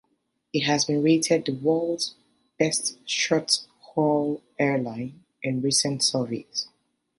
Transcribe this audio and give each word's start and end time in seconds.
It 0.51 0.61
has 0.61 0.85
been 0.85 1.03
rated 1.03 1.45
the 1.45 1.51
world's 1.51 2.15
best 2.57 2.97
short-haul 3.07 4.41
airline 4.57 5.23
in 5.43 5.57
more 5.57 5.61
recent 5.65 6.01
surveys. 6.01 6.69